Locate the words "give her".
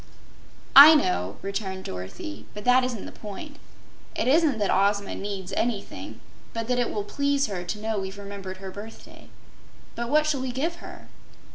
10.51-11.07